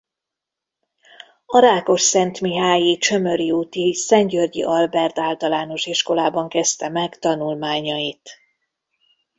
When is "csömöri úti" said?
2.97-3.93